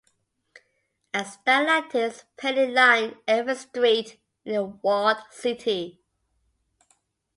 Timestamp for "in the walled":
4.43-5.17